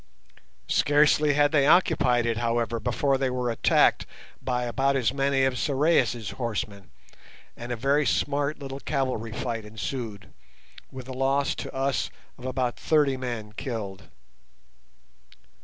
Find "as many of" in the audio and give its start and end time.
4.95-5.59